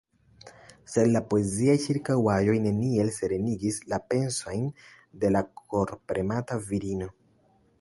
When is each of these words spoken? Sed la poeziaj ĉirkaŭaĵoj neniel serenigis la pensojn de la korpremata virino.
Sed 0.91 1.09
la 1.09 1.19
poeziaj 1.33 1.75
ĉirkaŭaĵoj 1.83 2.55
neniel 2.63 3.11
serenigis 3.17 3.77
la 3.93 4.01
pensojn 4.15 4.67
de 5.25 5.33
la 5.37 5.45
korpremata 5.75 6.59
virino. 6.73 7.13